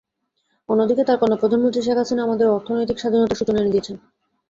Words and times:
অন্যদিকে 0.69 1.03
তাঁর 1.05 1.19
কন্যা 1.21 1.37
প্রধানমন্ত্রী 1.41 1.81
শেখ 1.81 1.97
হাসিনা 1.97 2.21
আমাদের 2.23 2.47
অর্থনৈতিক 2.49 2.97
স্বাধীনতার 2.99 3.39
সূচনা 3.39 3.59
এনে 3.61 3.73
দিয়েছেন। 3.73 3.95